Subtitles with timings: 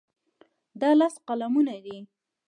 [0.81, 1.97] دا لس قلمونه دي.